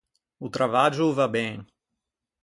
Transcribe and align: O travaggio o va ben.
O 0.39 0.47
travaggio 0.55 1.03
o 1.09 1.13
va 1.17 1.27
ben. 1.35 1.57